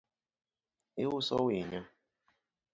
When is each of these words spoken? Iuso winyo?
Iuso 1.03 1.35
winyo? 1.45 1.81